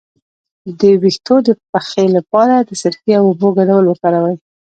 [0.79, 4.35] د ویښتو د پخې لپاره د سرکې او اوبو ګډول وکاروئ